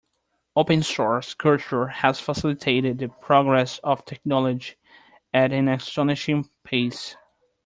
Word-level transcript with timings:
Open 0.55 0.81
source 0.81 1.35
culture 1.35 1.85
has 1.85 2.19
facilitated 2.19 2.97
the 2.97 3.07
progress 3.09 3.77
of 3.83 4.03
technology 4.03 4.73
at 5.31 5.53
an 5.53 5.67
astonishing 5.67 6.49
pace. 6.63 7.15